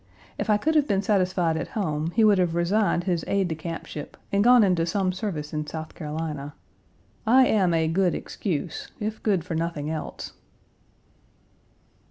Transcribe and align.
If 0.39 0.49
I 0.49 0.57
could 0.57 0.73
have 0.73 0.87
been 0.87 1.03
satisfied 1.03 1.57
at 1.57 1.67
home 1.77 2.09
he 2.15 2.23
would 2.23 2.39
have 2.39 2.55
resigned 2.55 3.03
his 3.03 3.23
aide 3.27 3.49
de 3.49 3.53
campship 3.55 4.17
and 4.31 4.43
gone 4.43 4.63
into 4.63 4.83
some 4.83 5.11
service 5.13 5.53
in 5.53 5.67
South 5.67 5.93
Carolina. 5.93 6.55
I 7.27 7.45
am 7.45 7.71
a 7.71 7.87
good 7.87 8.15
excuse, 8.15 8.87
if 8.99 9.21
good 9.21 9.43
for 9.45 9.53
nothing 9.53 9.91
else. 9.91 10.33